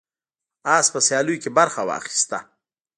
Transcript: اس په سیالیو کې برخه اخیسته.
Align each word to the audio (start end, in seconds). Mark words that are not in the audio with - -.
اس 0.75 0.85
په 0.93 0.99
سیالیو 1.07 1.41
کې 1.43 1.49
برخه 1.57 1.81
اخیسته. 1.99 2.39